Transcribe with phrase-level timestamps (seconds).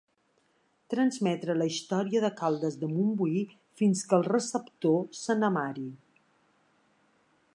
[0.93, 3.37] Transmetre la història de Caldes de Montbui
[3.81, 5.89] fins que el receptor se n'amari.